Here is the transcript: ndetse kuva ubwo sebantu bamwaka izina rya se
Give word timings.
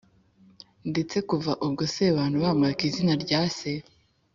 ndetse 0.89 1.17
kuva 1.29 1.51
ubwo 1.65 1.83
sebantu 1.93 2.37
bamwaka 2.45 2.81
izina 2.89 3.13
rya 3.23 3.41
se 3.57 3.71